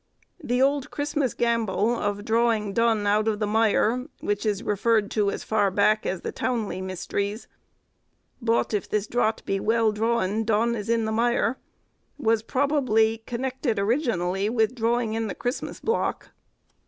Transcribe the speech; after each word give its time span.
The 0.43 0.63
old 0.63 0.89
Christmas 0.89 1.35
gambol 1.35 1.95
of 1.95 2.25
drawing 2.25 2.73
Dun 2.73 3.05
out 3.05 3.27
of 3.27 3.37
the 3.37 3.45
mire—which 3.45 4.47
is 4.47 4.63
referred 4.63 5.11
to 5.11 5.29
as 5.29 5.43
far 5.43 5.69
back 5.69 6.07
as 6.07 6.21
the 6.21 6.31
'Towneley 6.31 6.81
Mysteries,' 6.81 7.47
"Bot 8.41 8.73
if 8.73 8.89
this 8.89 9.05
draght 9.07 9.45
be 9.45 9.59
welle 9.59 9.91
drawen 9.91 10.43
Don 10.43 10.73
is 10.73 10.89
in 10.89 11.05
the 11.05 11.11
myre,"—was 11.11 12.41
probably 12.41 13.19
connected 13.27 13.77
originally 13.77 14.49
with 14.49 14.73
drawing 14.73 15.13
in 15.13 15.27
the 15.27 15.35
Christmas 15.35 15.79
block. 15.79 16.31